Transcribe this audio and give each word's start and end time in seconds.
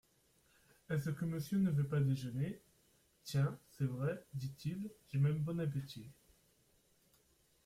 Est-ce 0.89 1.11
que 1.11 1.25
monsieur 1.25 1.59
ne 1.59 1.69
veut 1.69 1.85
pas 1.87 1.99
déjeuner? 1.99 2.59
Tiens, 3.23 3.59
c'est 3.69 3.85
vrai, 3.85 4.25
dit-il, 4.33 4.89
j'ai 5.05 5.19
même 5.19 5.43
bon 5.43 5.59
appétit. 5.59 6.09